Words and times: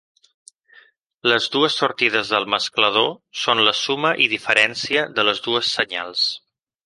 Les 1.31 1.49
dues 1.55 1.75
sortides 1.81 2.31
del 2.35 2.47
mesclador 2.53 3.13
són 3.43 3.63
la 3.69 3.75
suma 3.81 4.15
i 4.25 4.29
diferència 4.33 5.07
de 5.19 5.27
les 5.31 5.43
dues 5.49 5.73
senyals. 5.81 6.27